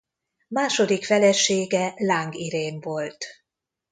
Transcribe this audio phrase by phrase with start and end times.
[0.47, 3.25] Második felesége Láng Irén volt.